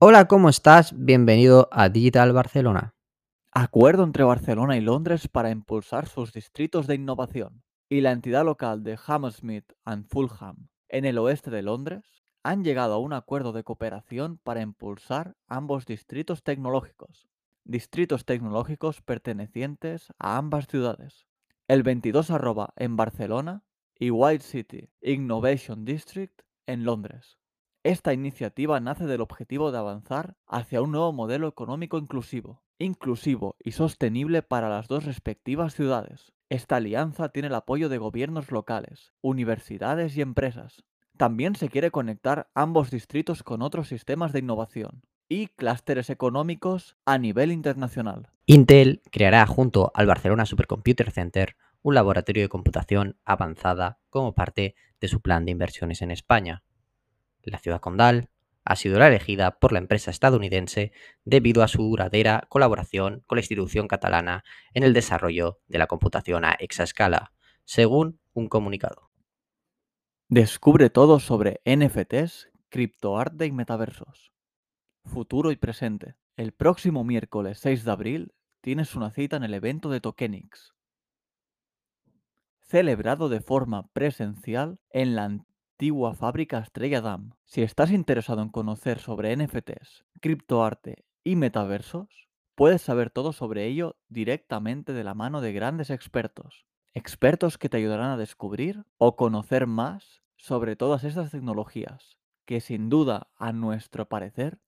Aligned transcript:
Hola, 0.00 0.28
¿cómo 0.28 0.48
estás? 0.48 0.94
Bienvenido 0.96 1.68
a 1.72 1.88
Digital 1.88 2.32
Barcelona. 2.32 2.94
Acuerdo 3.50 4.04
entre 4.04 4.22
Barcelona 4.22 4.76
y 4.76 4.80
Londres 4.80 5.26
para 5.26 5.50
impulsar 5.50 6.06
sus 6.06 6.32
distritos 6.32 6.86
de 6.86 6.94
innovación. 6.94 7.64
Y 7.88 8.00
la 8.00 8.12
entidad 8.12 8.44
local 8.44 8.84
de 8.84 8.96
Hammersmith 9.04 9.72
and 9.84 10.06
Fulham, 10.06 10.68
en 10.88 11.04
el 11.04 11.18
oeste 11.18 11.50
de 11.50 11.62
Londres, 11.62 12.22
han 12.44 12.62
llegado 12.62 12.94
a 12.94 12.98
un 12.98 13.12
acuerdo 13.12 13.50
de 13.50 13.64
cooperación 13.64 14.38
para 14.38 14.62
impulsar 14.62 15.36
ambos 15.48 15.84
distritos 15.84 16.44
tecnológicos. 16.44 17.28
Distritos 17.64 18.24
tecnológicos 18.24 19.02
pertenecientes 19.02 20.12
a 20.20 20.36
ambas 20.36 20.68
ciudades. 20.68 21.26
El 21.66 21.82
22 21.82 22.30
arroba 22.30 22.72
en 22.76 22.94
Barcelona 22.94 23.64
y 23.98 24.12
White 24.12 24.44
City 24.44 24.90
Innovation 25.02 25.84
District 25.84 26.42
en 26.66 26.84
Londres. 26.84 27.37
Esta 27.88 28.12
iniciativa 28.12 28.80
nace 28.80 29.06
del 29.06 29.22
objetivo 29.22 29.72
de 29.72 29.78
avanzar 29.78 30.36
hacia 30.46 30.82
un 30.82 30.92
nuevo 30.92 31.10
modelo 31.10 31.48
económico 31.48 31.96
inclusivo, 31.96 32.62
inclusivo 32.78 33.56
y 33.64 33.70
sostenible 33.70 34.42
para 34.42 34.68
las 34.68 34.88
dos 34.88 35.06
respectivas 35.06 35.72
ciudades. 35.72 36.34
Esta 36.50 36.76
alianza 36.76 37.30
tiene 37.30 37.48
el 37.48 37.54
apoyo 37.54 37.88
de 37.88 37.96
gobiernos 37.96 38.50
locales, 38.50 39.14
universidades 39.22 40.14
y 40.18 40.20
empresas. 40.20 40.84
También 41.16 41.56
se 41.56 41.70
quiere 41.70 41.90
conectar 41.90 42.50
ambos 42.54 42.90
distritos 42.90 43.42
con 43.42 43.62
otros 43.62 43.88
sistemas 43.88 44.34
de 44.34 44.40
innovación 44.40 45.00
y 45.26 45.46
clústeres 45.46 46.10
económicos 46.10 46.98
a 47.06 47.16
nivel 47.16 47.50
internacional. 47.52 48.28
Intel 48.44 49.00
creará 49.10 49.46
junto 49.46 49.92
al 49.94 50.06
Barcelona 50.06 50.44
Supercomputer 50.44 51.10
Center 51.10 51.56
un 51.80 51.94
laboratorio 51.94 52.42
de 52.42 52.50
computación 52.50 53.16
avanzada 53.24 53.98
como 54.10 54.34
parte 54.34 54.74
de 55.00 55.08
su 55.08 55.22
plan 55.22 55.46
de 55.46 55.52
inversiones 55.52 56.02
en 56.02 56.10
España. 56.10 56.62
La 57.48 57.58
ciudad 57.58 57.80
condal 57.80 58.28
ha 58.64 58.76
sido 58.76 58.98
la 58.98 59.08
elegida 59.08 59.58
por 59.58 59.72
la 59.72 59.78
empresa 59.78 60.10
estadounidense 60.10 60.92
debido 61.24 61.62
a 61.62 61.68
su 61.68 61.82
duradera 61.82 62.46
colaboración 62.50 63.22
con 63.26 63.36
la 63.36 63.40
institución 63.40 63.88
catalana 63.88 64.44
en 64.74 64.82
el 64.82 64.92
desarrollo 64.92 65.58
de 65.68 65.78
la 65.78 65.86
computación 65.86 66.44
a 66.44 66.52
exascala, 66.52 67.32
según 67.64 68.20
un 68.34 68.48
comunicado. 68.48 69.10
Descubre 70.28 70.90
todo 70.90 71.20
sobre 71.20 71.62
NFTs, 71.64 72.50
criptoarte 72.68 73.46
y 73.46 73.52
metaversos. 73.52 74.32
Futuro 75.04 75.50
y 75.50 75.56
presente. 75.56 76.16
El 76.36 76.52
próximo 76.52 77.04
miércoles 77.04 77.58
6 77.60 77.84
de 77.84 77.90
abril 77.90 78.34
tienes 78.60 78.94
una 78.94 79.10
cita 79.10 79.36
en 79.38 79.44
el 79.44 79.54
evento 79.54 79.88
de 79.88 80.02
Tokenix, 80.02 80.74
celebrado 82.60 83.30
de 83.30 83.40
forma 83.40 83.88
presencial 83.94 84.78
en 84.90 85.16
la 85.16 85.24
antigua 85.78 86.12
fábrica 86.12 86.58
Estrella 86.58 87.00
Damm. 87.00 87.34
Si 87.44 87.62
estás 87.62 87.92
interesado 87.92 88.42
en 88.42 88.48
conocer 88.48 88.98
sobre 88.98 89.36
NFTs, 89.36 90.04
criptoarte 90.20 91.04
y 91.22 91.36
metaversos, 91.36 92.08
puedes 92.56 92.82
saber 92.82 93.10
todo 93.10 93.32
sobre 93.32 93.64
ello 93.66 93.96
directamente 94.08 94.92
de 94.92 95.04
la 95.04 95.14
mano 95.14 95.40
de 95.40 95.52
grandes 95.52 95.90
expertos. 95.90 96.66
Expertos 96.94 97.58
que 97.58 97.68
te 97.68 97.76
ayudarán 97.76 98.10
a 98.10 98.16
descubrir 98.16 98.86
o 98.96 99.14
conocer 99.14 99.68
más 99.68 100.20
sobre 100.36 100.74
todas 100.74 101.04
estas 101.04 101.30
tecnologías, 101.30 102.18
que 102.44 102.60
sin 102.60 102.88
duda, 102.88 103.28
a 103.36 103.52
nuestro 103.52 104.08
parecer, 104.08 104.58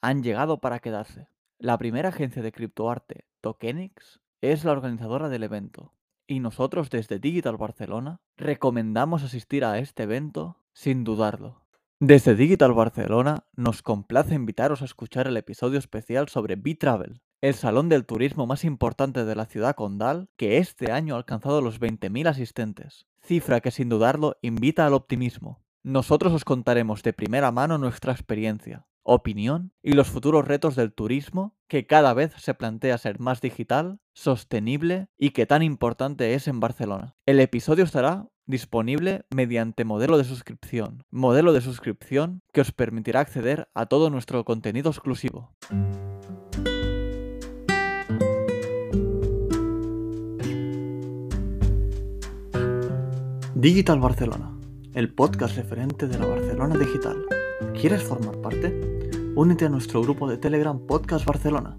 han 0.00 0.22
llegado 0.22 0.62
para 0.62 0.78
quedarse. 0.78 1.28
La 1.58 1.76
primera 1.76 2.08
agencia 2.08 2.40
de 2.40 2.52
criptoarte, 2.52 3.26
Tokenix, 3.42 4.22
es 4.40 4.64
la 4.64 4.72
organizadora 4.72 5.28
del 5.28 5.42
evento 5.42 5.92
y 6.30 6.38
nosotros 6.38 6.90
desde 6.90 7.18
Digital 7.18 7.56
Barcelona 7.56 8.20
recomendamos 8.36 9.24
asistir 9.24 9.64
a 9.64 9.80
este 9.80 10.04
evento 10.04 10.58
sin 10.72 11.02
dudarlo. 11.02 11.66
Desde 11.98 12.36
Digital 12.36 12.72
Barcelona 12.72 13.46
nos 13.56 13.82
complace 13.82 14.36
invitaros 14.36 14.80
a 14.80 14.84
escuchar 14.84 15.26
el 15.26 15.36
episodio 15.36 15.80
especial 15.80 16.28
sobre 16.28 16.54
B-Travel, 16.54 17.20
el 17.40 17.54
salón 17.54 17.88
del 17.88 18.06
turismo 18.06 18.46
más 18.46 18.62
importante 18.64 19.24
de 19.24 19.34
la 19.34 19.44
ciudad 19.44 19.74
condal, 19.74 20.28
que 20.36 20.58
este 20.58 20.92
año 20.92 21.16
ha 21.16 21.18
alcanzado 21.18 21.62
los 21.62 21.80
20.000 21.80 22.28
asistentes, 22.28 23.08
cifra 23.20 23.60
que 23.60 23.72
sin 23.72 23.88
dudarlo 23.88 24.36
invita 24.40 24.86
al 24.86 24.94
optimismo. 24.94 25.64
Nosotros 25.82 26.32
os 26.32 26.44
contaremos 26.44 27.02
de 27.02 27.12
primera 27.12 27.50
mano 27.50 27.76
nuestra 27.76 28.12
experiencia, 28.12 28.86
opinión 29.12 29.72
y 29.82 29.94
los 29.94 30.08
futuros 30.08 30.46
retos 30.46 30.76
del 30.76 30.92
turismo 30.92 31.56
que 31.66 31.86
cada 31.86 32.14
vez 32.14 32.32
se 32.36 32.54
plantea 32.54 32.96
ser 32.96 33.18
más 33.18 33.40
digital, 33.40 33.98
sostenible 34.12 35.08
y 35.18 35.30
que 35.30 35.46
tan 35.46 35.62
importante 35.62 36.34
es 36.34 36.46
en 36.46 36.60
Barcelona. 36.60 37.16
El 37.26 37.40
episodio 37.40 37.82
estará 37.82 38.28
disponible 38.46 39.26
mediante 39.34 39.84
modelo 39.84 40.16
de 40.16 40.24
suscripción, 40.24 41.04
modelo 41.10 41.52
de 41.52 41.60
suscripción 41.60 42.42
que 42.52 42.60
os 42.60 42.70
permitirá 42.70 43.18
acceder 43.20 43.68
a 43.74 43.86
todo 43.86 44.10
nuestro 44.10 44.44
contenido 44.44 44.90
exclusivo. 44.90 45.56
Digital 53.56 53.98
Barcelona, 53.98 54.56
el 54.94 55.12
podcast 55.12 55.56
referente 55.56 56.06
de 56.06 56.18
la 56.18 56.26
Barcelona 56.26 56.78
digital. 56.78 57.26
¿Quieres 57.74 58.02
formar 58.02 58.40
parte? 58.40 58.99
Únete 59.36 59.64
a 59.64 59.68
nuestro 59.68 60.02
grupo 60.02 60.28
de 60.28 60.38
Telegram 60.38 60.76
Podcast 60.76 61.24
Barcelona 61.24 61.76